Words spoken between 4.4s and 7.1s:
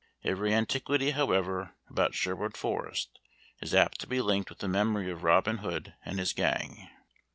with the memory of Robin Hood and his gang.